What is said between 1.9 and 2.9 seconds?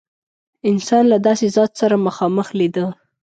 مخامخ لیده.